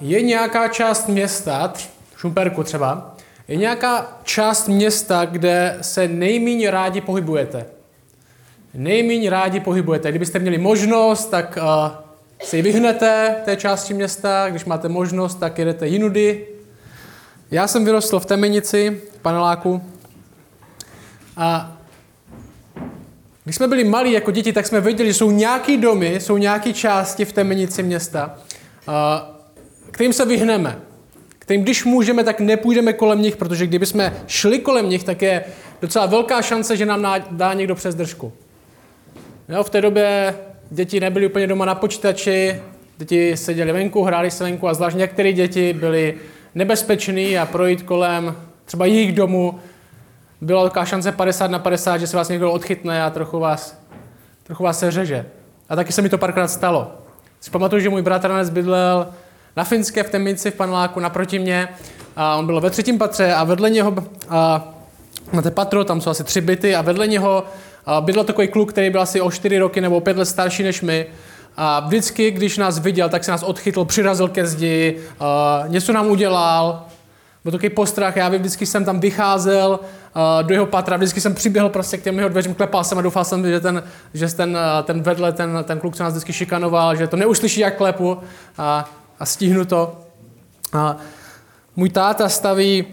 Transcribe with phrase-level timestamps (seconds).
[0.00, 1.72] je nějaká část města,
[2.16, 3.16] Šumperku třeba,
[3.48, 7.66] je nějaká část města, kde se nejméně rádi pohybujete.
[8.74, 10.10] Nejméně rádi pohybujete.
[10.10, 15.88] Kdybyste měli možnost, tak uh, si vyhnete té části města, když máte možnost, tak jedete
[15.88, 16.46] jinudy.
[17.50, 19.82] Já jsem vyrostl v Temenici, v paneláku.
[21.36, 21.76] A
[23.44, 26.72] když jsme byli malí jako děti, tak jsme věděli, že jsou nějaký domy, jsou nějaké
[26.72, 28.38] části v Temenici města,
[28.88, 28.94] uh,
[30.00, 30.76] kterým se vyhneme
[31.38, 35.44] kterým když můžeme, tak nepůjdeme kolem nich, protože kdyby jsme šli kolem nich, tak je
[35.82, 38.32] docela velká šance, že nám dá někdo přes držku.
[39.48, 40.34] Jo, v té době
[40.70, 42.60] děti nebyly úplně doma na počítači,
[42.98, 46.14] děti seděli venku, hráli se venku a zvlášť některé děti byly
[46.54, 49.60] nebezpečný a projít kolem třeba jejich domu
[50.40, 53.84] byla taková šance 50 na 50, že se vás někdo odchytne a trochu vás,
[54.42, 55.26] trochu vás se řeže.
[55.68, 56.92] A taky se mi to párkrát stalo.
[57.40, 59.06] Si pamatuju, že můj bratranec bydlel
[59.56, 61.68] na Finské v Temnici v paneláku naproti mě.
[62.16, 63.94] A on byl ve třetím patře a vedle něho,
[64.28, 64.68] a,
[65.32, 67.44] na té patro, tam jsou asi tři byty a vedle něho
[67.86, 70.82] a bydlel takový kluk, který byl asi o čtyři roky nebo pět let starší než
[70.82, 71.06] my.
[71.56, 76.06] A vždycky, když nás viděl, tak se nás odchytl, přirazil ke zdi, a něco nám
[76.06, 76.86] udělal,
[77.44, 81.68] byl takový postrach, já vždycky jsem tam vycházel uh, do jeho patra, vždycky jsem přiběhl
[81.68, 83.82] prostě k těm jeho dveřím, klepal jsem a doufal jsem, že ten,
[84.14, 87.60] že ten, uh, ten vedle, ten, ten kluk, co nás vždycky šikanoval, že to neuslyší,
[87.60, 88.18] jak klepu.
[88.58, 88.90] A
[89.20, 89.96] a stihnu to.
[90.72, 90.96] A
[91.76, 92.86] můj táta staví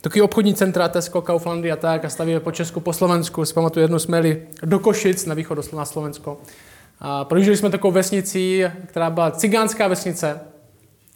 [0.00, 3.44] takový obchodní centra, Tesco, Kauflandy a tak a staví po Česku, po Slovensku.
[3.44, 6.38] Si pamatuju, jednou jsme jeli do Košic na východ na Slovensko.
[7.00, 10.40] A projížděli jsme takovou vesnici, která byla cigánská vesnice.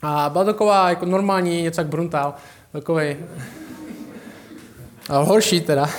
[0.03, 2.34] A byla taková jako normální, něco jak Bruntál.
[2.73, 3.17] Takový
[5.09, 5.91] horší teda.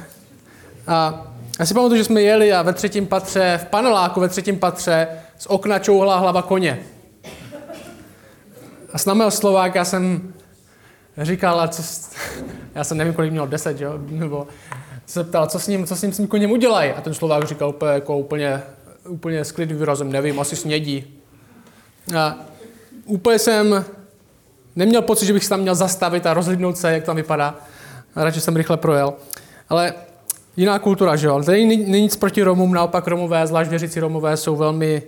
[0.86, 1.26] a
[1.58, 5.08] já si pamatuju, že jsme jeli a ve třetím patře, v paneláku ve třetím patře,
[5.38, 6.80] z okna čouhla hlava koně.
[8.92, 10.32] A s námi Slovák já jsem
[11.18, 11.82] říkal, a co,
[12.74, 13.98] já jsem nevím, kolik měl, deset, jo?
[14.08, 14.46] nebo
[15.06, 16.90] se ptal, co s ním, co s ním, s tím koněm udělají.
[16.90, 18.62] A ten Slovák říkal úplně, jako úplně,
[19.08, 21.20] úplně s klidným výrazem, nevím, asi snědí.
[22.18, 22.36] A
[23.04, 23.84] úplně jsem
[24.76, 27.54] neměl pocit, že bych se tam měl zastavit a rozhlídnout se, jak tam vypadá.
[28.14, 29.14] A radši jsem rychle projel.
[29.68, 29.94] Ale
[30.56, 31.42] jiná kultura, že jo.
[31.42, 35.02] Tady není nic proti Romům, naopak Romové, zvlášť věřící Romové, jsou velmi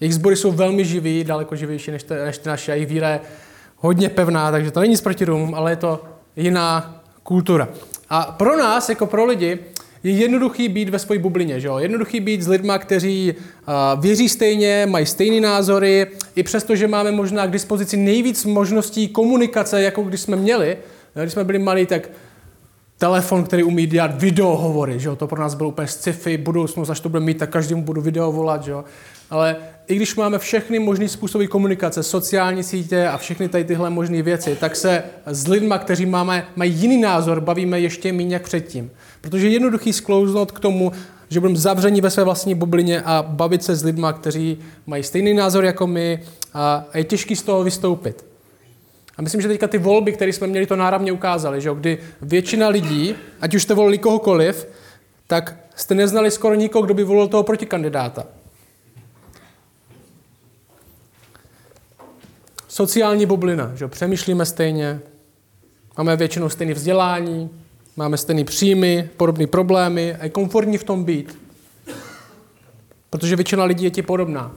[0.00, 2.72] jejich sbory jsou velmi živí, daleko živější než, te, než ty naše.
[2.72, 3.20] A jejich víra je
[3.76, 6.04] hodně pevná, takže to není nic proti Rumům, ale je to
[6.36, 7.68] jiná kultura.
[8.08, 9.58] A pro nás, jako pro lidi,
[10.02, 11.60] je jednoduchý být ve své bublině.
[11.60, 11.78] Že jo?
[11.78, 16.06] Jednoduchý být s lidmi, kteří uh, věří stejně, mají stejné názory,
[16.36, 20.76] i přesto, že máme možná k dispozici nejvíc možností komunikace, jako když jsme měli.
[21.14, 22.08] Když jsme byli malí, tak
[23.00, 25.16] telefon, který umí dělat videohovory, že jo?
[25.16, 28.32] to pro nás bylo úplně sci-fi, budoucnost, až to bude mít, tak každému budu video
[28.32, 28.84] volat, že jo?
[29.30, 29.56] ale
[29.86, 34.56] i když máme všechny možné způsoby komunikace, sociální sítě a všechny tady tyhle možné věci,
[34.60, 38.90] tak se s lidmi, kteří máme, mají jiný názor, bavíme ještě méně jak předtím.
[39.20, 40.92] Protože je jednoduchý sklouznout k tomu,
[41.30, 45.34] že budeme zavření ve své vlastní bublině a bavit se s lidmi, kteří mají stejný
[45.34, 46.22] názor jako my
[46.54, 48.29] a je těžký z toho vystoupit.
[49.16, 52.68] A myslím, že teďka ty volby, které jsme měli, to náravně ukázaly, že kdy většina
[52.68, 54.66] lidí, ať už jste volili kohokoliv,
[55.26, 58.26] tak jste neznali skoro nikoho, kdo by volil toho protikandidáta.
[62.70, 65.00] sociální bublina, že přemýšlíme stejně,
[65.98, 67.50] máme většinou stejné vzdělání,
[67.96, 71.38] máme stejné příjmy, podobné problémy a je komfortní v tom být.
[73.10, 74.56] Protože většina lidí je ti podobná.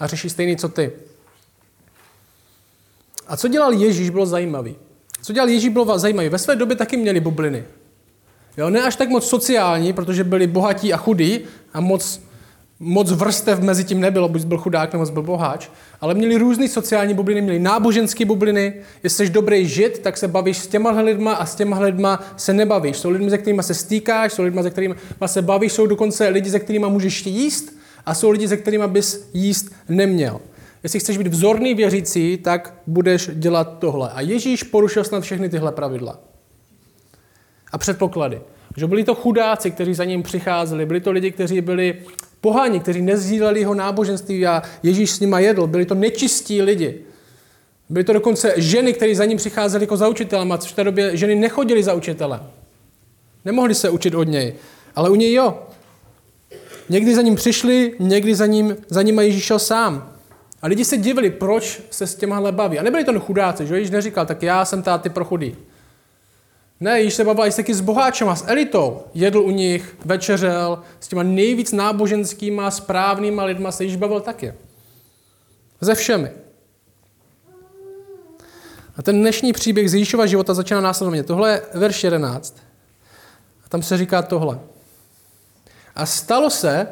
[0.00, 0.92] A řeší stejný, co ty.
[3.26, 4.76] A co dělal Ježíš, bylo zajímavý.
[5.22, 6.28] Co dělal Ježíš, bylo zajímavý.
[6.28, 7.64] Ve své době taky měli bubliny.
[8.56, 11.40] Jo, ne až tak moc sociální, protože byli bohatí a chudí
[11.72, 12.20] a moc
[12.80, 15.68] moc vrstev mezi tím nebylo, buď byl chudák nebo byl boháč,
[16.00, 18.74] ale měli různé sociální bubliny, měli náboženské bubliny.
[19.02, 22.52] Jestli jsi dobrý žid, tak se bavíš s těma lidma a s těma lidma se
[22.52, 22.96] nebavíš.
[22.96, 24.94] Jsou lidmi, se kterými se stýkáš, jsou lidmi, se kterými
[25.26, 29.28] se bavíš, jsou dokonce lidi, se kterými můžeš jíst a jsou lidi, se kterými bys
[29.32, 30.40] jíst neměl.
[30.84, 34.10] Jestli chceš být vzorný věřící, tak budeš dělat tohle.
[34.10, 36.18] A Ježíš porušil snad všechny tyhle pravidla.
[37.72, 38.40] A předpoklady.
[38.76, 41.96] Že byli to chudáci, kteří za ním přicházeli, byli to lidi, kteří byli
[42.40, 47.00] Poháni, kteří nezdíleli jeho náboženství a Ježíš s nima jedl, byli to nečistí lidi.
[47.88, 51.16] Byly to dokonce ženy, které za ním přicházely jako za učitelem a v té době
[51.16, 52.40] ženy nechodily za učitelem.
[53.44, 54.54] Nemohli se učit od něj,
[54.96, 55.62] ale u něj jo.
[56.88, 60.13] Někdy za ním přišli, někdy za ním, za ním Ježíš šel sám.
[60.64, 62.78] A lidi se divili, proč se s těma baví.
[62.78, 65.56] A nebyli to chudáci, že Ježíš neříkal, tak já jsem táty pro chudý.
[66.80, 69.02] Ne, již se bavil taky s boháčema, s elitou.
[69.14, 74.54] Jedl u nich, večeřel, s těma nejvíc náboženskýma, správnýma lidma se již bavil taky.
[75.80, 76.30] Ze všemi.
[78.96, 81.22] A ten dnešní příběh z Ježíšova života začíná následovně.
[81.22, 82.56] Tohle je verš 11.
[83.64, 84.60] A tam se říká tohle.
[85.94, 86.88] A stalo se,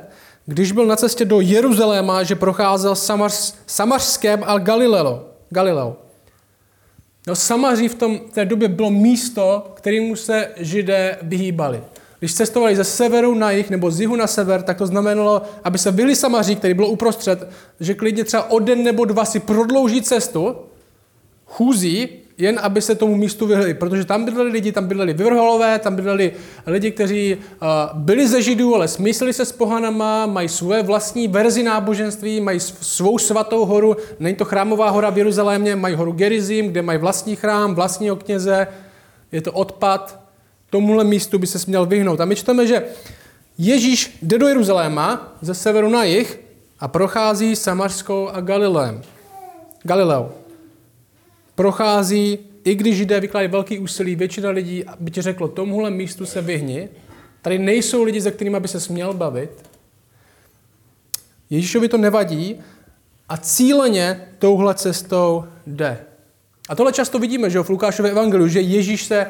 [0.47, 5.25] když byl na cestě do Jeruzaléma, že procházel Samars, Samařském a Galileo.
[5.51, 5.97] Galileo.
[7.27, 11.83] No, Samaří v tom, té době bylo místo, kterému se židé vyhýbali.
[12.19, 15.79] Když cestovali ze severu na jih nebo z jihu na sever, tak to znamenalo, aby
[15.79, 17.49] se byli Samaří, který bylo uprostřed,
[17.81, 20.57] že klidně třeba o den nebo dva si prodlouží cestu,
[21.47, 22.09] chůzí,
[22.43, 26.33] jen aby se tomu místu vyhli, protože tam bydleli lidi, tam bydleli vyvrholové, tam bydleli
[26.67, 27.69] lidi, kteří uh,
[27.99, 33.19] byli ze židů, ale smysleli se s pohanama, mají své vlastní verzi náboženství, mají svou
[33.19, 37.75] svatou horu, není to chrámová hora v Jeruzalémě, mají horu Gerizim, kde mají vlastní chrám,
[37.75, 38.67] vlastního kněze,
[39.33, 40.21] je to odpad,
[40.71, 42.21] tomuhle místu by se měl vyhnout.
[42.21, 42.83] A my čteme, že
[43.59, 46.41] Ježíš jde do Jeruzaléma ze severu na jih
[46.81, 49.03] a prochází Samarskou a Galileem.
[49.83, 50.42] Galileou
[51.55, 56.41] prochází, i když jde vykladají velký úsilí, většina lidí by ti řeklo, tomuhle místu se
[56.41, 56.89] vyhni,
[57.43, 59.51] tady nejsou lidi, se kterými by se směl bavit.
[61.51, 62.61] Ježíšovi to nevadí
[63.29, 65.99] a cíleně touhle cestou jde.
[66.69, 69.27] A tohle často vidíme, že v Lukášově evangeliu, že Ježíš se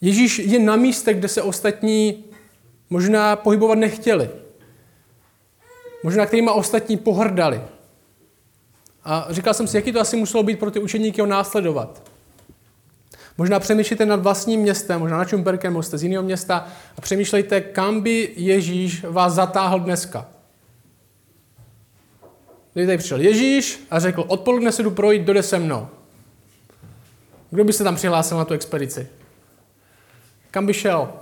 [0.00, 2.24] Ježíš je na místech, kde se ostatní
[2.90, 4.30] možná pohybovat nechtěli.
[6.02, 7.60] Možná kterýma ostatní pohrdali.
[9.04, 12.02] A říkal jsem si, jaký to asi muselo být pro ty učeníky ho následovat.
[13.38, 16.68] Možná přemýšlíte nad vlastním městem, možná na Čumperkem, jste z jiného města
[16.98, 20.28] a přemýšlejte, kam by Ježíš vás zatáhl dneska.
[22.72, 25.88] Když tady přišel Ježíš a řekl, odpoledne se jdu projít, dojde se mnou.
[27.50, 29.08] Kdo by se tam přihlásil na tu expedici?
[30.50, 31.12] Kam by šel?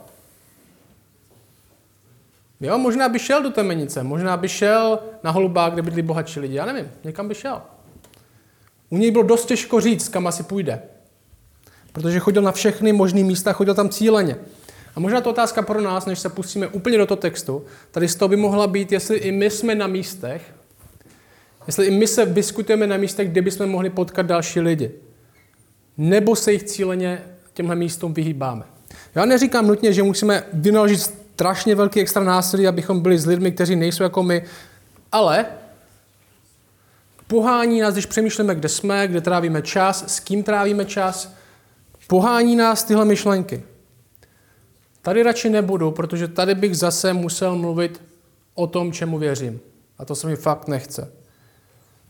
[2.61, 6.55] Jo, možná by šel do Temenice, možná by šel na Holubák, kde bydlí bohatší lidi,
[6.55, 7.63] já nevím, někam by šel.
[8.91, 10.83] U něj bylo dost těžko říct, kam asi půjde.
[11.93, 14.37] Protože chodil na všechny možné místa, chodil tam cíleně.
[14.97, 18.17] A možná to otázka pro nás, než se pustíme úplně do toho textu, tady z
[18.17, 20.55] toho by mohla být, jestli i my jsme na místech,
[21.67, 24.91] jestli i my se diskutujeme na místech, kde bychom mohli potkat další lidi.
[25.99, 27.23] Nebo se jich cíleně
[27.55, 28.65] těmhle místům vyhýbáme.
[29.15, 33.77] Já neříkám nutně, že musíme vynaložit strašně velký extra násilí, abychom byli s lidmi, kteří
[33.77, 34.45] nejsou jako my,
[35.13, 35.47] ale
[37.27, 41.35] pohání nás, když přemýšlíme, kde jsme, kde trávíme čas, s kým trávíme čas,
[42.07, 43.63] pohání nás tyhle myšlenky.
[45.03, 48.03] Tady radši nebudu, protože tady bych zase musel mluvit
[48.55, 49.61] o tom, čemu věřím.
[49.99, 51.13] A to se mi fakt nechce.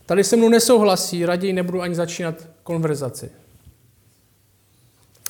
[0.07, 3.31] Tady se mnou nesouhlasí, raději nebudu ani začínat konverzaci.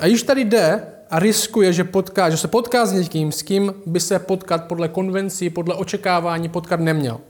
[0.01, 3.75] A již tady jde a riskuje, že, potká, že se potká s někým, s kým
[3.87, 7.21] by se potkat podle konvencí, podle očekávání potkat neměl.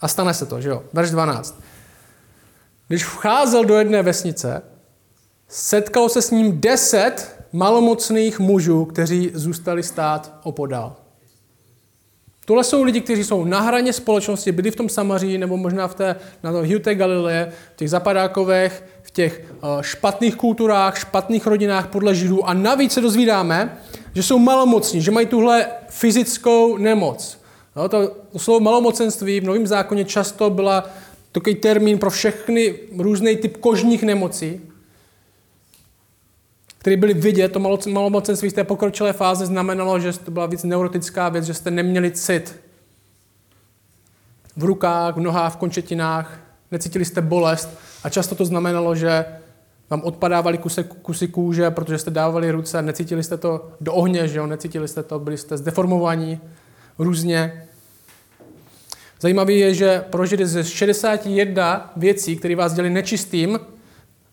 [0.00, 0.82] A stane se to, že jo?
[0.92, 1.60] Verš 12.
[2.88, 4.62] Když vcházel do jedné vesnice,
[5.48, 10.96] setkalo se s ním deset malomocných mužů, kteří zůstali stát opodál.
[12.50, 15.94] Tohle jsou lidi, kteří jsou na hraně společnosti, byli v tom Samaří, nebo možná v
[15.94, 21.86] té, na to té Galileje, v těch zapadákových, v těch uh, špatných kulturách, špatných rodinách
[21.86, 22.44] podle Židů.
[22.44, 23.78] A navíc se dozvídáme,
[24.14, 27.38] že jsou malomocní, že mají tuhle fyzickou nemoc.
[27.76, 30.90] No, to, to slovo malomocenství v Novém zákoně často byla
[31.32, 34.60] takový termín pro všechny různý typ kožních nemocí,
[36.80, 37.52] které byly vidět.
[37.52, 37.58] To
[37.88, 42.10] malomocenství z té pokročilé fáze znamenalo, že to byla víc neurotická věc, že jste neměli
[42.10, 42.60] cit
[44.56, 47.68] v rukách, v nohách, v končetinách, necítili jste bolest
[48.04, 49.24] a často to znamenalo, že
[49.90, 54.38] vám odpadávaly kusy, kusy kůže, protože jste dávali ruce, necítili jste to do ohně, že
[54.38, 54.46] jo?
[54.46, 56.40] necítili jste to, byli jste zdeformovaní
[56.98, 57.66] různě.
[59.20, 63.60] Zajímavé je, že pro Židy ze 61 věcí, které vás dělali nečistým,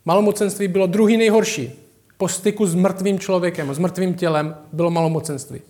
[0.06, 1.87] malomocenství bylo druhý nejhorší.
[2.18, 5.62] Po styku s mrtvým člověkem, s mrtvým tělem bylo malomocenství.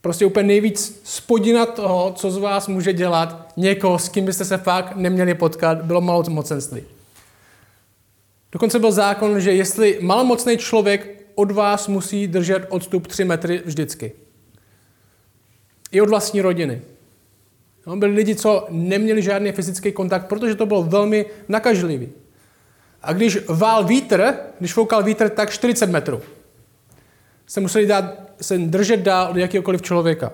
[0.00, 4.56] Prostě úplně nejvíc spodina toho, co z vás může dělat někoho, s kým byste se
[4.56, 6.82] fakt neměli potkat, bylo malomocenství.
[8.52, 14.12] Dokonce byl zákon, že jestli malomocný člověk od vás musí držet odstup 3 metry vždycky.
[15.92, 16.82] I od vlastní rodiny.
[17.86, 22.08] No, byli lidi, co neměli žádný fyzický kontakt, protože to bylo velmi nakažlivý.
[23.02, 26.22] A když vál vítr, když foukal vítr, tak 40 metrů.
[27.46, 28.04] Se museli dát,
[28.40, 30.32] se držet dál od jakéhokoliv člověka.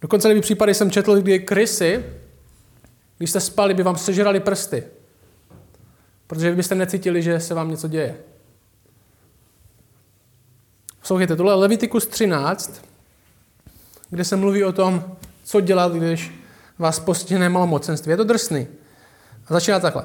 [0.00, 2.04] Dokonce v případy jsem četl, kdy krysy,
[3.18, 4.84] když jste spali, by vám sežrali prsty.
[6.26, 8.16] Protože byste necítili, že se vám něco děje.
[11.00, 12.84] Poslouchejte, tohle je Leviticus 13,
[14.10, 16.32] kde se mluví o tom, co dělat, když
[16.78, 18.10] vás postihne malomocenství.
[18.10, 18.66] Je to drsný.
[19.48, 20.04] A začíná takhle.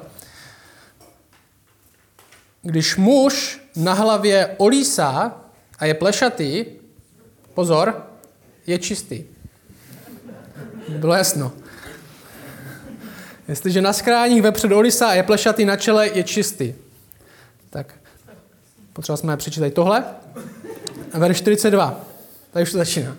[2.62, 5.40] Když muž na hlavě olísá
[5.78, 6.64] a je plešatý,
[7.54, 8.06] pozor,
[8.66, 9.24] je čistý.
[10.88, 11.52] Bylo jasno.
[13.48, 16.74] Jestliže na skráních vepředu olísá a je plešatý na čele, je čistý.
[17.70, 17.94] Tak,
[18.92, 20.04] potřeba jsme přečítat tohle.
[21.14, 22.04] Verš 42.
[22.52, 23.16] Tady už to začíná.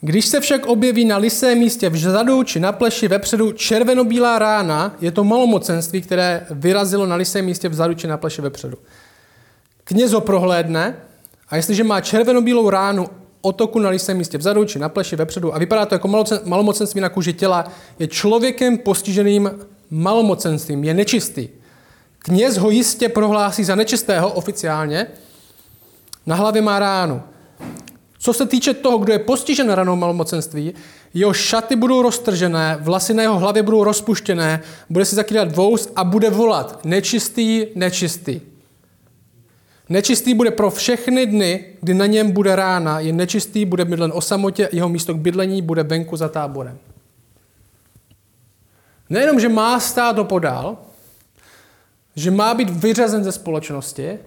[0.00, 5.10] Když se však objeví na lisém místě vzadu či na pleši vepředu červenobílá rána, je
[5.10, 8.78] to malomocenství, které vyrazilo na lisém místě vzadu či na pleši vepředu.
[9.84, 10.96] Kněz ho prohlédne
[11.48, 13.06] a jestliže má červenobílou ránu
[13.40, 17.08] otoku na lisém místě vzadu či na pleši vepředu a vypadá to jako malomocenství na
[17.08, 19.50] kůži těla, je člověkem postiženým
[19.90, 21.48] malomocenstvím, je nečistý.
[22.18, 25.06] Kněz ho jistě prohlásí za nečistého oficiálně,
[26.26, 27.22] na hlavě má ránu.
[28.18, 30.74] Co se týče toho, kdo je postižen ranou malomocenství,
[31.14, 34.60] jeho šaty budou roztržené, vlasy na jeho hlavě budou rozpuštěné,
[34.90, 38.40] bude si zakrývat vous a bude volat nečistý, nečistý.
[39.88, 44.20] Nečistý bude pro všechny dny, kdy na něm bude rána, je nečistý, bude bydlen o
[44.20, 46.78] samotě, jeho místo k bydlení bude venku za táborem.
[49.10, 50.76] Nejenom, že má stát opodál,
[52.16, 54.18] že má být vyřazen ze společnosti,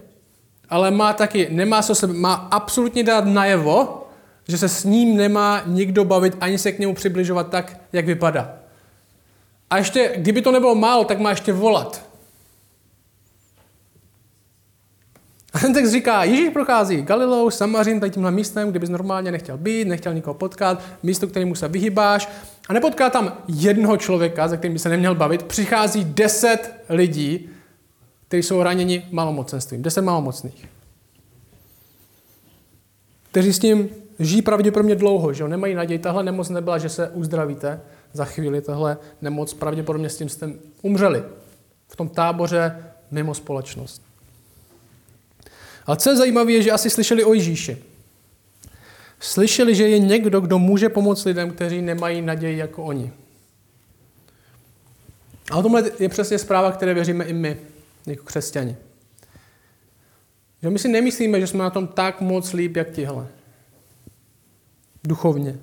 [0.72, 4.06] ale má taky, nemá se sebe, má absolutně dát najevo,
[4.48, 8.54] že se s ním nemá nikdo bavit, ani se k němu přibližovat tak, jak vypadá.
[9.70, 12.06] A ještě, kdyby to nebylo málo, tak má ještě volat.
[15.52, 19.58] A ten text říká, Ježíš prochází Galilou, Samařin, tady tímhle místem, kde bys normálně nechtěl
[19.58, 22.28] být, nechtěl nikoho potkat, místo, kterému se vyhybáš
[22.68, 27.48] a nepotká tam jednoho člověka, se kterým by se neměl bavit, přichází deset lidí,
[28.32, 29.82] kteří jsou raněni malomocenstvím.
[29.82, 30.68] Deset malomocných.
[33.30, 35.48] Kteří s tím žijí pravděpodobně dlouho, že jo?
[35.48, 35.98] nemají naději.
[35.98, 37.80] Tahle nemoc nebyla, že se uzdravíte
[38.12, 38.60] za chvíli.
[38.60, 41.22] Tahle nemoc pravděpodobně s tím jste umřeli.
[41.88, 44.02] V tom táboře mimo společnost.
[45.86, 47.84] Ale co je zajímavé, je, že asi slyšeli o Ježíši.
[49.20, 53.12] Slyšeli, že je někdo, kdo může pomoct lidem, kteří nemají naději jako oni.
[55.50, 57.71] A o tomhle je přesně zpráva, které věříme i my
[58.06, 58.76] jako křesťani.
[60.62, 63.26] Že my si nemyslíme, že jsme na tom tak moc líp, jak tihle.
[65.04, 65.58] Duchovně.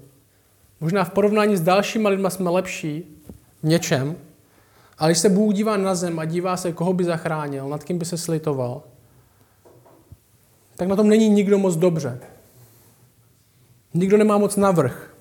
[0.79, 3.21] Možná v porovnání s dalšíma lidma jsme lepší
[3.63, 4.15] v něčem,
[4.97, 7.97] ale když se Bůh dívá na zem a dívá se, koho by zachránil, nad kým
[7.97, 8.83] by se slitoval,
[10.75, 12.19] tak na tom není nikdo moc dobře.
[13.93, 15.15] Nikdo nemá moc navrh.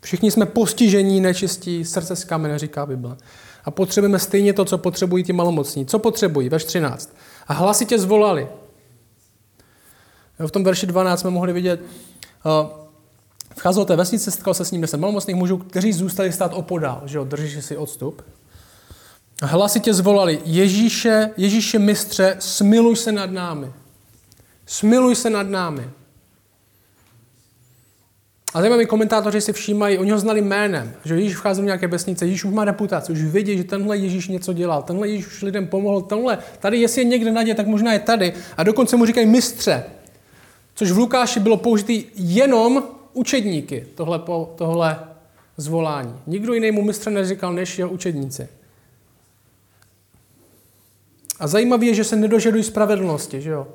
[0.00, 3.16] Všichni jsme postižení, nečistí, srdce z kamene, říká Bible.
[3.64, 5.86] A potřebujeme stejně to, co potřebují ti malomocní.
[5.86, 6.48] Co potřebují?
[6.48, 7.16] Verš 13.
[7.46, 8.48] A hlasitě zvolali.
[10.46, 12.80] V tom verši 12 jsme mohli vidět, uh,
[13.56, 17.02] vcházel do té vesnice, setkal se s ním deset malomocných mužů, kteří zůstali stát opodál,
[17.04, 18.22] že jo, drží si odstup.
[19.42, 23.72] A hlasitě zvolali, Ježíše, Ježíše mistře, smiluj se nad námi.
[24.66, 25.90] Smiluj se nad námi.
[28.54, 32.26] A zajímaví komentátoři si všímají, oni ho znali jménem, že Ježíš vchází v nějaké vesnice,
[32.26, 35.66] Ježíš už má reputaci, už vidí, že tenhle Ježíš něco dělal, tenhle Ježíš už lidem
[35.66, 38.32] pomohl, tenhle, tady jestli je někde naděje, tak možná je tady.
[38.56, 39.84] A dokonce mu říkají mistře,
[40.74, 44.20] což v Lukáši bylo použitý jenom učedníky, tohle,
[44.54, 44.98] tohle
[45.56, 46.14] zvolání.
[46.26, 48.48] Nikdo jiný mu mistře neříkal, než jeho učedníci.
[51.40, 53.66] A zajímavé je, že se nedožadují spravedlnosti, že jo?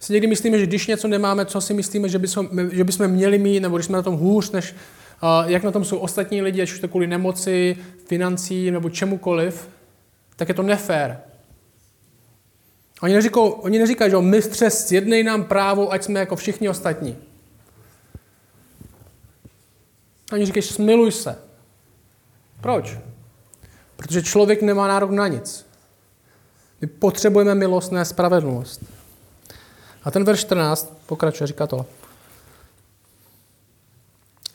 [0.00, 3.38] Si někdy myslíme, že když něco nemáme, co si myslíme, že bychom, že bychom měli
[3.38, 4.74] mít, nebo když jsme na tom hůř, než
[5.22, 7.76] uh, jak na tom jsou ostatní lidi, ať už to kvůli nemoci,
[8.06, 9.68] financí nebo čemukoliv,
[10.36, 11.20] tak je to nefér.
[13.02, 17.16] Oni, neříkou, oni neříkají, že mistře, sjednej nám právo, ať jsme jako všichni ostatní.
[20.32, 21.38] Oni říkají, smiluj se.
[22.60, 22.98] Proč?
[23.96, 25.66] Protože člověk nemá nárok na nic.
[26.80, 28.95] My potřebujeme milostné spravedlnost.
[30.06, 31.86] A ten verš 14 pokračuje, říká to.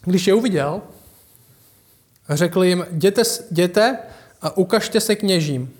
[0.02, 0.82] Když je uviděl,
[2.30, 3.98] řekl jim, jděte, jděte
[4.42, 5.74] a ukažte se kněžím.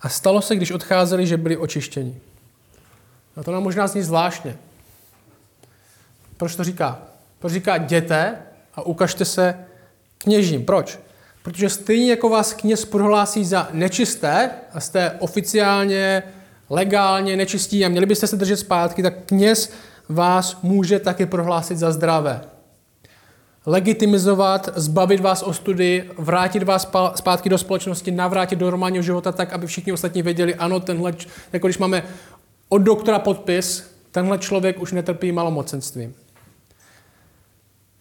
[0.00, 2.20] A stalo se, když odcházeli, že byli očištěni.
[3.36, 4.58] A to nám možná zní zvláštně.
[6.36, 7.02] Proč to říká?
[7.38, 8.38] Proč říká jděte
[8.74, 9.64] a ukažte se
[10.18, 10.64] kněžím?
[10.64, 10.98] Proč?
[11.42, 16.22] Protože stejně jako vás kněz prohlásí za nečisté a jste oficiálně
[16.72, 19.72] legálně nečistí a měli byste se držet zpátky, tak kněz
[20.08, 22.40] vás může taky prohlásit za zdravé.
[23.66, 29.52] Legitimizovat, zbavit vás o studii, vrátit vás zpátky do společnosti, navrátit do normálního života tak,
[29.52, 31.14] aby všichni ostatní věděli, ano, tenhle,
[31.52, 32.02] jako když máme
[32.68, 36.14] od doktora podpis, tenhle člověk už netrpí malomocenstvím.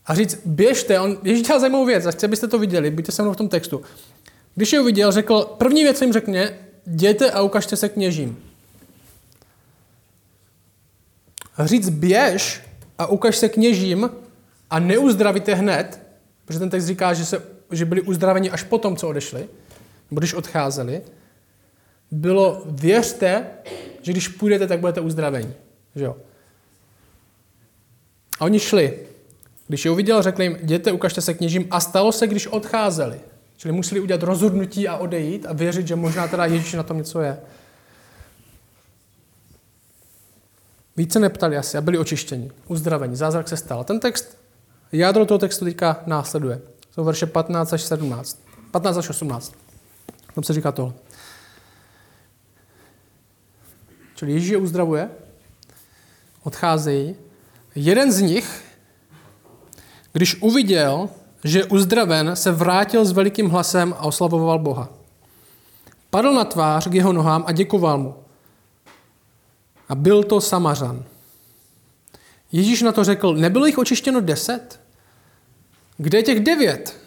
[0.06, 3.22] a říct, běžte, on, Ježíš dělal zajímavou věc, a chci, abyste to viděli, buďte se
[3.22, 3.82] mnou v tom textu.
[4.56, 6.54] Když je uviděl, řekl, první věc jim řekne,
[6.88, 8.50] jděte a ukažte se kněžím.
[11.60, 12.62] Říct běž
[12.98, 14.10] a ukaž se kněžím
[14.70, 16.00] a neuzdravíte hned,
[16.46, 17.41] protože ten text říká, že, se,
[17.72, 19.50] že byli uzdraveni až potom, co odešli,
[20.12, 21.01] nebo když odcházeli,
[22.12, 23.46] bylo věřte,
[24.01, 25.53] že když půjdete, tak budete uzdraveni.
[25.96, 26.17] Že jo?
[28.39, 29.00] A oni šli.
[29.67, 31.67] Když je uviděl, řekli jim, jděte, ukažte se kněžím.
[31.72, 33.20] A stalo se, když odcházeli.
[33.58, 37.22] Čili museli udělat rozhodnutí a odejít a věřit, že možná teda Ježíš na tom něco
[37.22, 37.38] je.
[41.01, 43.15] Více neptali asi a byli očištěni, uzdraveni.
[43.15, 43.84] Zázrak se stal.
[43.84, 44.38] Ten text,
[44.91, 46.62] jádro toho textu teďka následuje.
[46.91, 48.41] Jsou verše 15 až 17.
[48.72, 49.55] 15 až 18.
[50.36, 50.93] Tam se říká tohle.
[54.15, 55.10] Čili Ježíš je uzdravuje,
[56.43, 57.15] odcházejí.
[57.75, 58.63] Jeden z nich,
[60.13, 61.10] když uviděl,
[61.43, 64.89] že je uzdraven, se vrátil s velikým hlasem a oslavoval Boha.
[66.10, 68.15] Padl na tvář k jeho nohám a děkoval mu.
[69.91, 71.03] A byl to Samařan.
[72.51, 74.79] Ježíš na to řekl, nebylo jich očištěno deset?
[75.98, 76.98] Kde je těch devět?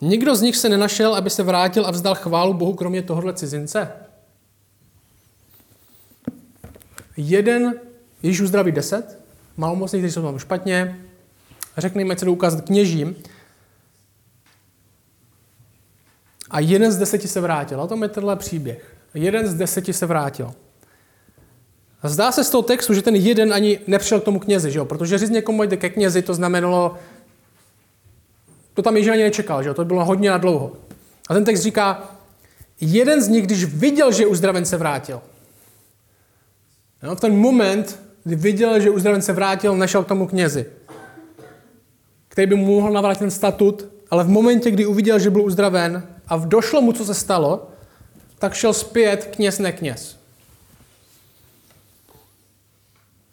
[0.00, 3.92] Nikdo z nich se nenašel, aby se vrátil a vzdal chválu Bohu, kromě tohohle cizince.
[7.16, 7.80] Jeden
[8.22, 9.18] Ježíš uzdraví deset,
[9.56, 11.00] malomocných, kteří jsou tam špatně,
[11.76, 13.16] řekne jim, se ukázat kněžím.
[16.50, 17.80] A jeden z deseti se vrátil.
[17.80, 18.96] A to je tenhle příběh.
[19.14, 20.54] Jeden z deseti se vrátil.
[22.04, 24.84] Zdá se z toho textu, že ten jeden ani nepřišel k tomu knězi, že jo?
[24.84, 26.96] protože říct někomu jde ke knězi, to znamenalo,
[28.74, 29.74] to tam Ježíš ani nečekal, že jo?
[29.74, 30.72] to bylo hodně na dlouho.
[31.28, 32.16] A ten text říká,
[32.80, 35.20] jeden z nich, když viděl, že uzdraven se vrátil.
[37.02, 37.16] Jo?
[37.16, 40.66] V ten moment, kdy viděl, že uzdraven se vrátil, nešel k tomu knězi,
[42.28, 46.06] který by mu mohl navrátit ten statut, ale v momentě, kdy uviděl, že byl uzdraven
[46.28, 47.68] a došlo mu, co se stalo,
[48.38, 50.21] tak šel zpět kněz, nekněz.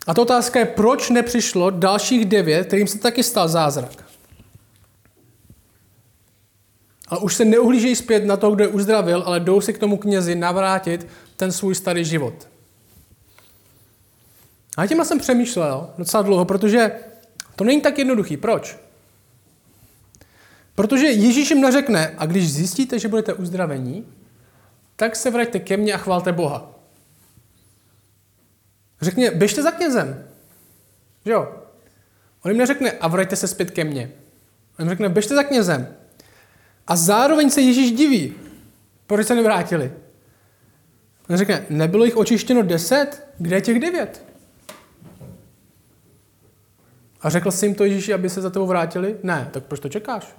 [0.10, 4.06] A ta otázka je, proč nepřišlo dalších devět, kterým se taky stal zázrak.
[7.08, 9.98] A už se neuhlížejí zpět na to, kdo je uzdravil, ale jdou si k tomu
[9.98, 12.48] knězi navrátit ten svůj starý život.
[14.78, 16.92] A tím jsem přemýšlel docela dlouho, protože
[17.56, 18.38] to není tak jednoduchý.
[18.38, 18.78] Proč?
[20.76, 24.06] Protože Ježíš jim neřekne, a když zjistíte, že budete uzdravení,
[24.96, 26.79] tak se vraťte ke mně a chválte Boha.
[29.02, 30.26] Řekně, běžte za knězem.
[31.26, 31.56] Že jo?
[32.42, 34.12] On jim neřekne, a vraťte se zpět ke mně.
[34.80, 35.88] On jim řekne, běžte za knězem.
[36.88, 38.34] A zároveň se Ježíš diví,
[39.08, 39.92] proč se nevrátili.
[41.30, 43.28] On řekne, nebylo jich očištěno deset?
[43.38, 44.26] Kde je těch devět?
[47.22, 49.18] A řekl jsi jim to Ježíši, aby se za tebou vrátili?
[49.24, 50.36] Ne, tak proč to čekáš?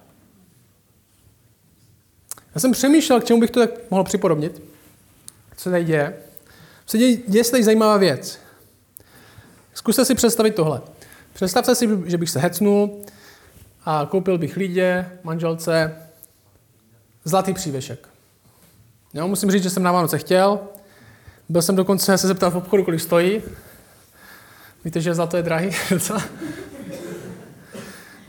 [2.54, 4.62] Já jsem přemýšlel, k čemu bych to tak mohl připodobnit.
[5.56, 6.16] Co se tady děje?
[6.86, 8.40] Se děje, děje se tady zajímavá věc.
[9.74, 10.80] Zkuste si představit tohle.
[11.32, 13.04] Představte si, že bych se hecnul
[13.84, 15.96] a koupil bych lidě, manželce,
[17.24, 18.08] zlatý přívěšek.
[19.14, 20.60] Jo, musím říct, že jsem na Vánoce chtěl.
[21.48, 23.42] Byl jsem dokonce se zeptal v obchodu, kolik stojí.
[24.84, 26.22] Víte, že zlato je drahý docela.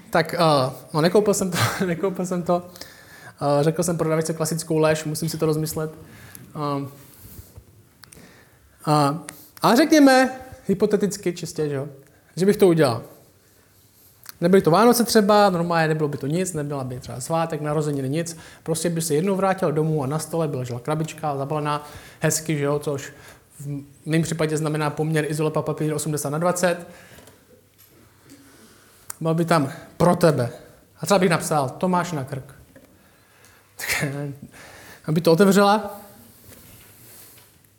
[0.09, 2.55] tak, uh, no nekoupil jsem to, nekoupil jsem to.
[2.55, 5.91] Uh, řekl jsem prodavačce klasickou lež, musím si to rozmyslet.
[6.55, 6.87] Uh, uh,
[9.61, 10.39] ale řekněme,
[10.71, 11.87] hypoteticky čistě, že, jo,
[12.35, 13.03] že bych to udělal.
[14.41, 18.37] Nebyly to Vánoce třeba, normálně nebylo by to nic, nebyla by třeba svátek, narozeniny, nic.
[18.63, 21.87] Prostě by se jednou vrátil domů a na stole byla žila krabička zabalená
[22.19, 23.13] hezky, že jo, což
[23.59, 26.87] v mém případě znamená poměr izolepa papír 80 na 20.
[29.21, 30.49] Byl by tam pro tebe.
[30.99, 32.55] A třeba bych napsal Tomáš na krk.
[35.05, 36.01] aby to otevřela.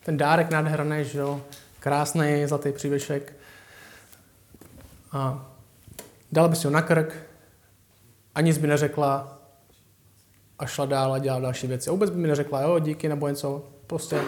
[0.04, 1.40] Ten dárek nádherný, že jo,
[1.82, 3.32] krásný zlatý přívěšek.
[5.12, 5.50] A
[6.32, 7.14] dala by si ho na krk
[8.34, 9.38] a nic by neřekla
[10.58, 11.90] a šla dál a dělala další věci.
[11.90, 13.68] A vůbec by mi neřekla, jo, díky nebo něco.
[13.86, 14.20] Prostě.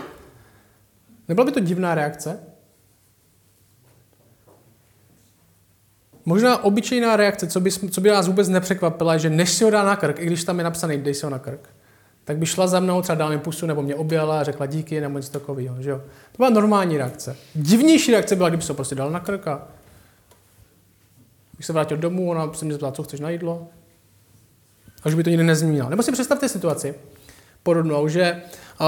[1.28, 2.40] Nebyla by to divná reakce?
[6.24, 9.84] Možná obyčejná reakce, co by, co by nás vůbec nepřekvapila, že než si ho dá
[9.84, 11.68] na krk, i když tam je napsaný, dej si ho na krk,
[12.24, 15.00] tak by šla za mnou, třeba dala mi pusu, nebo mě objala a řekla díky,
[15.00, 15.82] nebo něco takového.
[15.82, 15.98] Že jo?
[16.32, 17.36] To byla normální reakce.
[17.54, 19.68] Divnější reakce byla, kdyby se prostě dal na krk a
[21.56, 23.66] bych se vrátil domů, ona se mě zeptala, co chceš na jídlo.
[25.02, 25.88] A že by to nikdy nezmínila.
[25.88, 26.94] Nebo si představte situaci
[27.62, 28.42] podobnou, že
[28.80, 28.86] uh,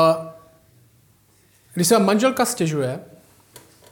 [1.75, 3.01] když se vám manželka stěžuje,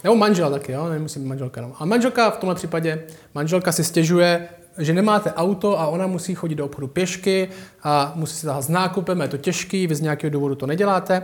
[0.04, 1.72] nebo manžel taky, jo, nemusím manželka, no.
[1.78, 3.04] A manželka v tomhle případě,
[3.34, 7.48] manželka si stěžuje že nemáte auto a ona musí chodit do obchodu pěšky
[7.82, 11.22] a musí se tahat s nákupem, je to těžký, vy z nějakého důvodu to neděláte.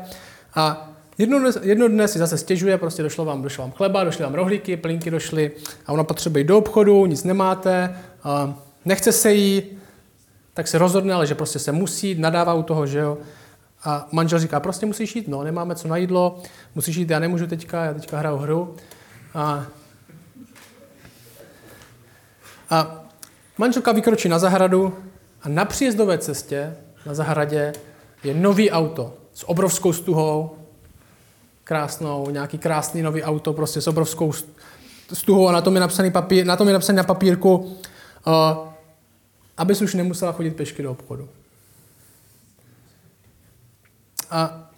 [0.55, 4.25] A jedno dne, jedno dne si zase stěžuje, prostě došlo vám, došlo vám chleba, došly
[4.25, 5.51] vám rohlíky, plinky došly
[5.87, 9.63] a ona potřebuje jít do obchodu, nic nemáte, a nechce se jí,
[10.55, 13.19] tak se rozhodne, ale že prostě se musí, nadává u toho, že jo.
[13.85, 16.43] A manžel říká, prostě musíš jít, no, nemáme co na jídlo,
[16.75, 18.77] musíš jít, já nemůžu teďka, já teďka hraju hru.
[19.35, 19.67] A,
[22.71, 23.05] a
[23.61, 24.97] manželka vykročí na zahradu
[25.43, 27.73] a na příjezdové cestě na zahradě
[28.25, 30.57] je nový auto s obrovskou stuhou,
[31.65, 34.33] krásnou, nějaký krásný nový auto, prostě s obrovskou
[35.13, 38.35] stuhou a na tom je napsaný, papír, na, tom je napsaný na papírku, uh,
[39.57, 41.29] abys už nemusela chodit pešky do obchodu.
[44.31, 44.71] A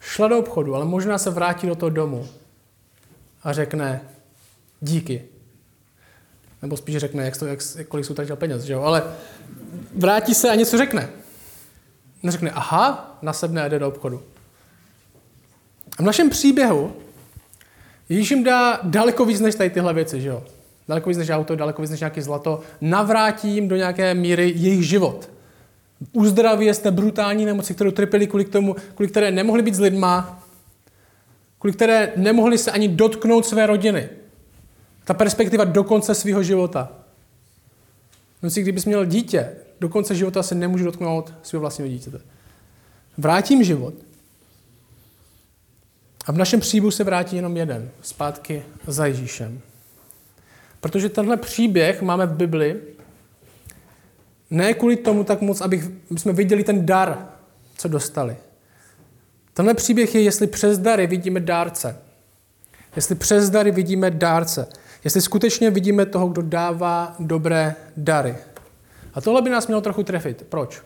[0.00, 2.28] šla do obchodu, ale možná se vrátí do toho domu
[3.42, 4.00] a řekne
[4.82, 5.22] díky.
[6.62, 8.82] Nebo spíš řekne, jak to, jak, kolik jsou utratil peněz, že jo?
[8.82, 9.02] Ale
[9.94, 11.08] vrátí se a něco řekne.
[12.22, 14.22] Neřekne, aha, nasedne a jde do obchodu.
[15.98, 16.92] A v našem příběhu
[18.12, 20.42] Ježíš jim dá daleko víc než tady tyhle věci, že jo?
[20.88, 22.60] Daleko víc než auto, daleko víc než nějaké zlato.
[22.80, 25.30] Navrátí jim do nějaké míry jejich život.
[26.12, 29.80] Uzdraví je z té brutální nemoci, kterou trpěli kvůli, tomu, kvůli které nemohli být s
[29.80, 30.42] lidma,
[31.58, 34.08] kvůli které nemohli se ani dotknout své rodiny.
[35.04, 36.92] Ta perspektiva do konce svého života.
[38.42, 42.20] No si, kdybys měl dítě, do konce života se nemůžu dotknout svého vlastního dítěte.
[43.18, 43.94] Vrátím život.
[46.26, 49.60] A v našem příběhu se vrátí jenom jeden, zpátky za Ježíšem.
[50.80, 52.80] Protože tenhle příběh máme v Bibli
[54.50, 57.28] ne kvůli tomu tak moc, aby jsme viděli ten dar,
[57.76, 58.36] co dostali.
[59.54, 61.96] Tenhle příběh je, jestli přes dary vidíme dárce.
[62.96, 64.68] Jestli přes dary vidíme dárce.
[65.04, 68.36] Jestli skutečně vidíme toho, kdo dává dobré dary.
[69.14, 70.46] A tohle by nás mělo trochu trefit.
[70.48, 70.82] Proč?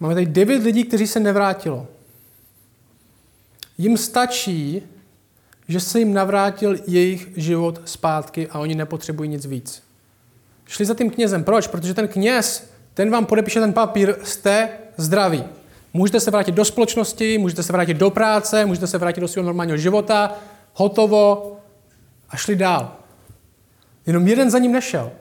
[0.00, 1.86] Máme tady devět lidí, kteří se nevrátilo.
[3.78, 4.82] Jim stačí,
[5.68, 9.82] že se jim navrátil jejich život zpátky a oni nepotřebují nic víc.
[10.66, 11.44] Šli za tím knězem.
[11.44, 11.66] Proč?
[11.66, 15.44] Protože ten kněz, ten vám podepíše ten papír, jste zdraví.
[15.96, 19.46] Můžete se vrátit do společnosti, můžete se vrátit do práce, můžete se vrátit do svého
[19.46, 20.32] normálního života,
[20.72, 21.56] hotovo
[22.28, 22.96] a šli dál.
[24.06, 25.12] Jenom jeden za ním nešel.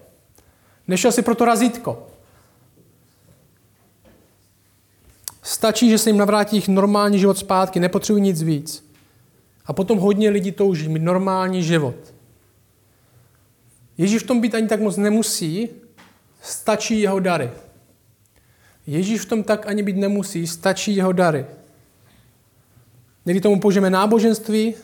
[0.87, 2.07] Nešel si pro to razítko.
[5.41, 8.89] Stačí, že se jim navrátí jejich normální život zpátky, nepotřebují nic víc.
[9.65, 11.95] A potom hodně lidí touží mít normální život.
[13.97, 15.69] Ježíš v tom být ani tak moc nemusí,
[16.41, 17.51] stačí jeho dary.
[18.87, 21.45] Ježíš v tom tak ani být nemusí, stačí jeho dary.
[23.25, 24.75] Někdy tomu použijeme náboženství,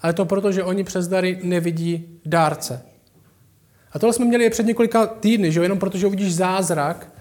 [0.00, 2.82] ale to proto, že oni přes dary nevidí dárce.
[3.92, 5.62] A tohle jsme měli před několika týdny, že jo?
[5.62, 7.12] jenom protože uvidíš zázrak,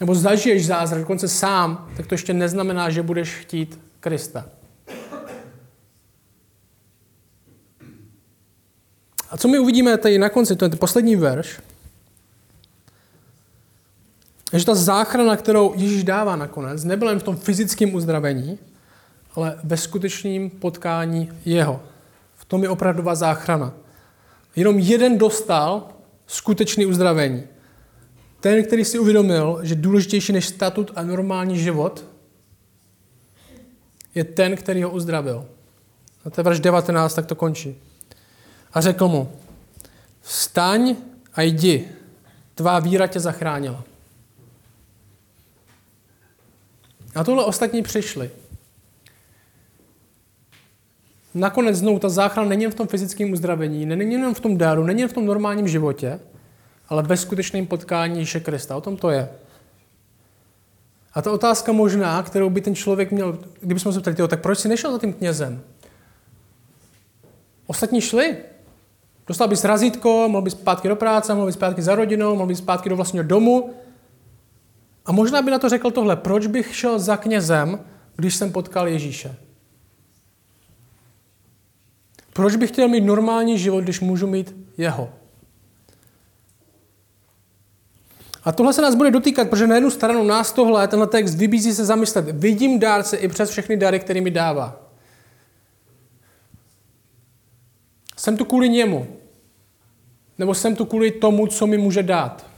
[0.00, 4.48] nebo zažiješ zázrak, dokonce sám, tak to ještě neznamená, že budeš chtít Krista.
[9.30, 11.60] A co my uvidíme tady na konci, to je ten poslední verš,
[14.52, 18.58] že ta záchrana, kterou Ježíš dává nakonec, nebyla jen v tom fyzickém uzdravení,
[19.34, 21.82] ale ve skutečném potkání jeho.
[22.34, 23.74] V tom je opravdová záchrana.
[24.56, 25.88] Jenom jeden dostal
[26.26, 27.42] skutečný uzdravení.
[28.40, 32.04] Ten, který si uvědomil, že důležitější než statut a normální život
[34.14, 35.46] je ten, který ho uzdravil.
[36.24, 37.82] A to je verš 19, tak to končí.
[38.72, 39.32] A řekl mu,
[40.20, 40.96] vstaň
[41.34, 41.88] a jdi,
[42.54, 43.84] tvá víra tě zachránila.
[47.16, 48.30] A tohle ostatní přišli.
[51.34, 55.00] Nakonec znovu ta záchrana není v tom fyzickém uzdravení, není jen v tom dáru, není
[55.00, 56.20] jen v tom normálním životě,
[56.88, 58.76] ale ve skutečném potkání Ježíše Krista.
[58.76, 59.28] O tom to je.
[61.14, 64.68] A ta otázka možná, kterou by ten člověk měl, kdybychom se ptali, tak proč si
[64.68, 65.62] nešel za tím knězem?
[67.66, 68.36] Ostatní šli.
[69.26, 72.58] Dostal bys razítko, mohl bys zpátky do práce, mohl bys zpátky za rodinou, mohl bys
[72.58, 73.74] zpátky do vlastního domu.
[75.06, 77.84] A možná by na to řekl tohle, proč bych šel za knězem,
[78.16, 79.36] když jsem potkal Ježíše?
[82.32, 85.12] Proč bych chtěl mít normální život, když můžu mít jeho?
[88.44, 91.74] A tohle se nás bude dotýkat, protože na jednu stranu nás tohle, tenhle text vybízí
[91.74, 92.30] se zamyslet.
[92.30, 94.80] Vidím dárce i přes všechny dary, které mi dává.
[98.16, 99.06] Jsem tu kvůli němu.
[100.38, 102.55] Nebo jsem tu kvůli tomu, co mi může dát.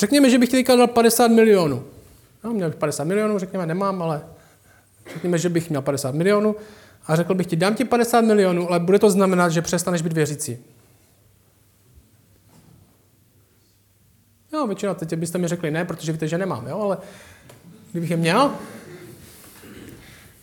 [0.00, 1.84] Řekněme, že bych teďka dal 50 milionů.
[2.44, 4.22] No, měl bych 50 milionů, řekněme, nemám, ale
[5.12, 6.56] řekněme, že bych měl 50 milionů
[7.06, 10.12] a řekl bych ti, dám ti 50 milionů, ale bude to znamenat, že přestaneš být
[10.12, 10.58] věřící.
[14.52, 16.98] Jo, většinou teď byste mi řekli ne, protože víte, že nemám, jo, ale
[17.92, 18.54] kdybych je měl,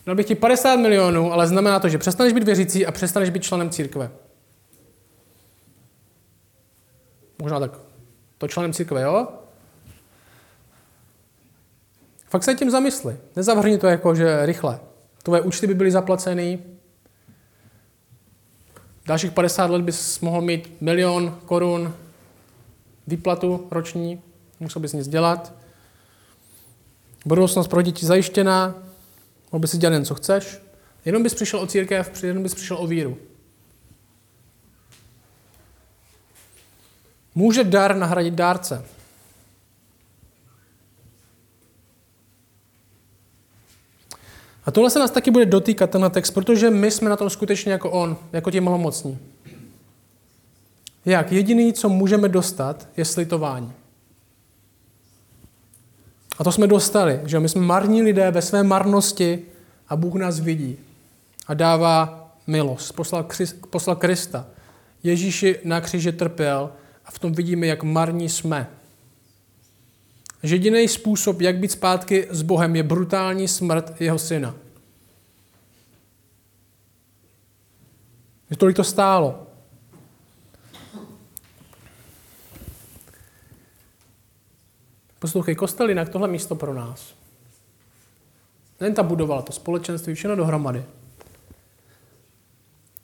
[0.06, 3.42] dal bych ti 50 milionů, ale znamená to, že přestaneš být věřící a přestaneš být
[3.42, 4.10] členem církve.
[7.38, 7.70] Možná tak
[8.38, 9.28] to členem církve, jo?
[12.30, 13.16] Fakt se tím zamysli.
[13.36, 14.80] Nezavrhni to jako, že rychle.
[15.22, 16.58] Tvoje účty by byly zaplaceny.
[19.06, 21.94] Dalších 50 let bys mohl mít milion korun
[23.06, 24.22] výplatu roční,
[24.60, 25.52] musel bys nic dělat.
[27.24, 28.74] Budoucnost pro děti zajištěná,
[29.52, 30.58] mohl bys si dělat jen, co chceš.
[31.04, 33.18] Jenom bys přišel o církev, jenom bys přišel o víru.
[37.34, 38.84] Může dar nahradit dárce?
[44.68, 47.72] A tohle se nás taky bude dotýkat, tenhle text, protože my jsme na tom skutečně
[47.72, 49.18] jako on, jako ti malomocní.
[51.04, 51.32] Jak?
[51.32, 53.72] Jediný, co můžeme dostat, je slitování.
[56.38, 59.42] A to jsme dostali, že my jsme marní lidé ve své marnosti
[59.88, 60.76] a Bůh nás vidí
[61.46, 62.92] a dává milost.
[62.92, 64.46] Poslal, Christ, poslal Krista.
[65.02, 66.70] Ježíši na kříži trpěl
[67.06, 68.70] a v tom vidíme, jak marní jsme.
[70.42, 74.54] Že jediný způsob, jak být zpátky s Bohem, je brutální smrt jeho syna.
[78.50, 79.46] Že tolik to stálo.
[85.18, 87.14] Poslouchej, kostel jinak tohle místo pro nás.
[88.80, 90.84] Nejen ta budovala to společenství, všechno dohromady.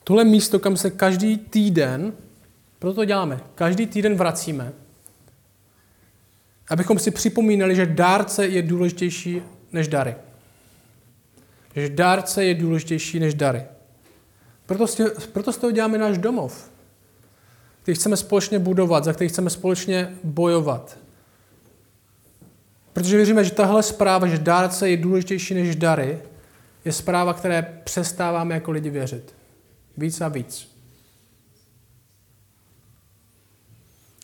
[0.05, 2.13] Tohle místo, kam se každý týden,
[2.79, 4.73] proto to děláme, každý týden vracíme,
[6.69, 10.15] abychom si připomínali, že dárce je důležitější než dary.
[11.77, 13.63] Že dárce je důležitější než dary.
[14.67, 14.87] Proto,
[15.33, 16.71] proto z toho děláme náš domov,
[17.83, 20.99] který chceme společně budovat, za který chceme společně bojovat.
[22.93, 26.19] Protože věříme, že tahle zpráva, že dárce je důležitější než dary,
[26.85, 29.35] je zpráva, které přestáváme jako lidi věřit.
[29.97, 30.74] Víc a víc.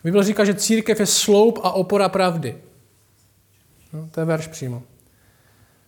[0.04, 2.56] Bible říká, že církev je sloup a opora pravdy.
[3.92, 4.82] No, to je verš přímo.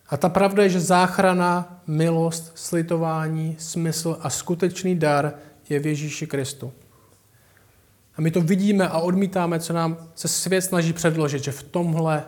[0.09, 5.35] A ta pravda je, že záchrana, milost, slitování, smysl a skutečný dar
[5.69, 6.73] je v Ježíši Kristu.
[8.17, 12.25] A my to vidíme a odmítáme, co nám se svět snaží předložit, že v tomhle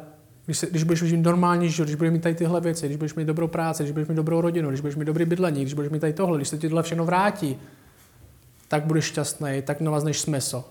[0.46, 3.14] když, se, když budeš mít normální život, když budeš mít tady tyhle věci, když budeš
[3.14, 5.92] mít dobrou práci, když budeš mít dobrou rodinu, když budeš mít dobrý bydlení, když budeš
[5.92, 7.56] mít tady tohle, když se ti tohle všechno vrátí,
[8.68, 10.64] tak budeš šťastný, tak nalezneš smysl.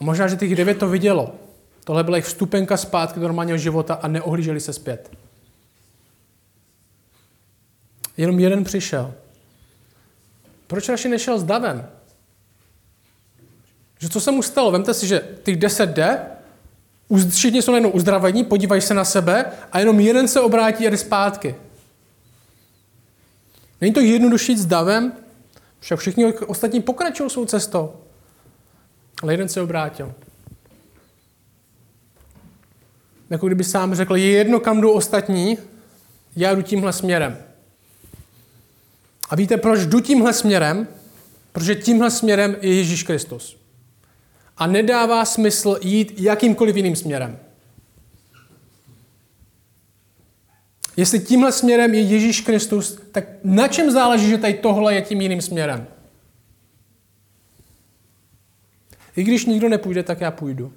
[0.00, 1.34] Možná, že těch devět to vidělo.
[1.84, 5.10] Tohle byla jejich vstupenka zpátky do normálního života a neohlíželi se zpět.
[8.16, 9.14] Jenom jeden přišel.
[10.66, 11.88] Proč radši nešel s davem?
[13.98, 14.70] Že co se mu stalo?
[14.70, 16.26] Vemte si, že těch deset jde
[17.30, 20.96] Všichni jsou najednou uzdravení, podívají se na sebe a jenom jeden se obrátí a jde
[20.96, 21.54] zpátky.
[23.80, 25.12] Není to jednodušší s davem,
[25.80, 27.92] však všichni ostatní pokračují svou cestou.
[29.22, 30.14] Ale jeden se obrátil.
[33.30, 35.58] Jako kdyby sám řekl, je jedno, kam jdou ostatní,
[36.36, 37.38] já jdu tímhle směrem.
[39.30, 40.88] A víte, proč jdu tímhle směrem?
[41.52, 43.64] Protože tímhle směrem je Ježíš Kristus
[44.56, 47.38] a nedává smysl jít jakýmkoliv jiným směrem.
[50.96, 55.20] Jestli tímhle směrem je Ježíš Kristus, tak na čem záleží, že tady tohle je tím
[55.20, 55.86] jiným směrem?
[59.16, 60.72] I když nikdo nepůjde, tak já půjdu.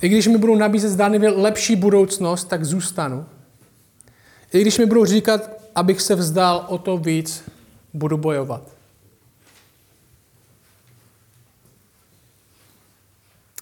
[0.00, 3.26] I když mi budou nabízet zdánlivě lepší budoucnost, tak zůstanu.
[4.52, 7.42] I když mi budou říkat, abych se vzdal o to víc,
[7.94, 8.62] budu bojovat.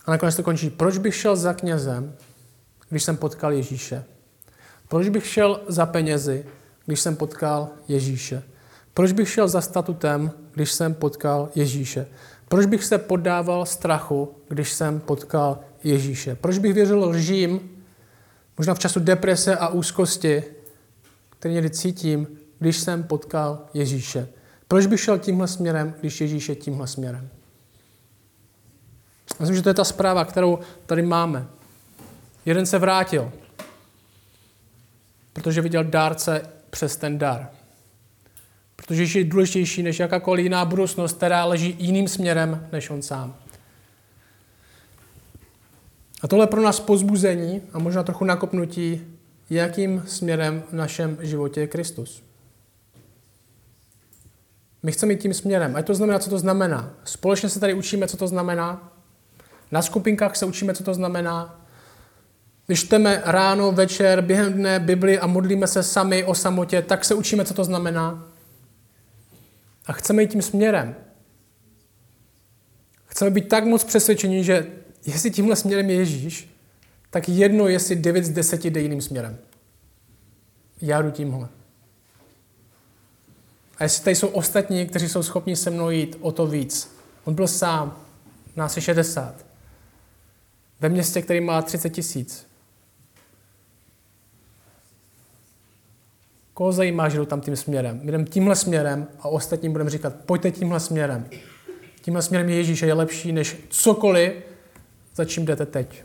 [0.07, 0.70] A nakonec to končí.
[0.70, 2.16] Proč bych šel za knězem,
[2.88, 4.05] když jsem potkal Ježíše?
[4.88, 6.46] Proč bych šel za penězi,
[6.87, 8.42] když jsem potkal Ježíše?
[8.94, 12.07] Proč bych šel za statutem, když jsem potkal Ježíše?
[12.55, 16.35] Proč bych se poddával strachu, když jsem potkal Ježíše?
[16.35, 17.71] Proč bych věřil lžím,
[18.59, 20.45] možná v času deprese a úzkosti,
[21.31, 22.27] který někdy cítím,
[22.59, 24.29] když jsem potkal Ježíše?
[24.69, 27.29] Proč bych šel tímhle směrem, když Ježíš je tímhle směrem?
[29.40, 31.47] Myslím, že to je ta zpráva, kterou tady máme.
[32.47, 33.33] Jeden se vrátil,
[35.33, 37.51] protože viděl dárce přes ten dar.
[38.76, 43.37] Protože je důležitější než jakákoliv jiná budoucnost, která leží jiným směrem než on sám.
[46.22, 49.00] A tohle pro nás pozbuzení a možná trochu nakopnutí,
[49.50, 52.22] jakým směrem v našem životě je Kristus.
[54.82, 55.76] My chceme jít tím směrem.
[55.76, 56.90] A to znamená, co to znamená.
[57.04, 58.92] Společně se tady učíme, co to znamená.
[59.72, 61.60] Na skupinkách se učíme, co to znamená.
[62.66, 67.14] Když čteme ráno, večer, během dne Bibli a modlíme se sami o samotě, tak se
[67.14, 68.28] učíme, co to znamená.
[69.87, 70.94] A chceme jít tím směrem.
[73.07, 74.66] Chceme být tak moc přesvědčení, že
[75.07, 76.51] jestli tímhle směrem je Ježíš,
[77.11, 79.38] tak jedno, jestli 9 z 10 jde jiným směrem.
[80.81, 81.49] Já jdu tímhle.
[83.79, 86.97] A jestli tady jsou ostatní, kteří jsou schopni se mnou jít o to víc.
[87.25, 88.05] On byl sám,
[88.57, 89.47] nás je 60.
[90.81, 92.47] Ve městě, který má 30 tisíc.
[96.55, 98.01] Koho zajímá, že jdu tam tím směrem?
[98.03, 101.29] My jdeme tímhle směrem a ostatním budeme říkat, pojďte tímhle směrem.
[102.03, 104.33] Tímhle směrem je Ježíš a je lepší než cokoliv,
[105.14, 106.05] za čím jdete teď.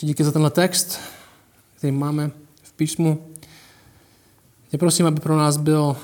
[0.00, 1.00] Díky za tenhle text,
[1.76, 2.30] který máme
[2.62, 3.26] v písmu.
[4.68, 5.96] Tě prosím, aby pro nás byl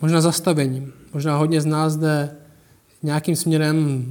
[0.00, 0.92] možná zastavením.
[1.12, 2.36] Možná hodně z nás jde
[3.02, 4.04] nějakým směrem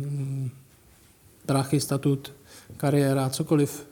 [1.45, 2.31] prachy, statut,
[2.77, 3.87] kariéra, cokoliv.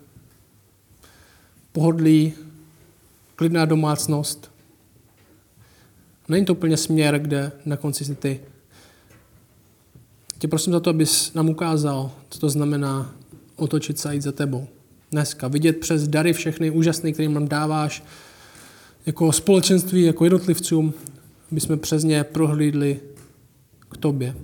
[1.71, 2.33] Pohodlí,
[3.35, 4.51] klidná domácnost.
[6.27, 8.39] Není to úplně směr, kde na konci si ty.
[10.39, 13.15] Tě prosím za to, abys nám ukázal, co to znamená
[13.55, 14.67] otočit se a jít za tebou.
[15.11, 18.03] Dneska vidět přes dary všechny úžasné, které nám dáváš,
[19.05, 20.93] jako společenství, jako jednotlivcům,
[21.51, 22.99] aby jsme přes ně prohlídli
[23.89, 24.35] k tobě.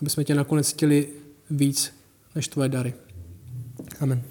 [0.00, 1.08] Aby jsme tě nakonec chtěli
[1.56, 1.94] víc
[2.34, 2.94] než tvoje dary.
[4.00, 4.22] Amen.